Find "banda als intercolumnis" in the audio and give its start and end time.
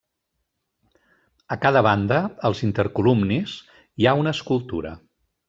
1.89-3.55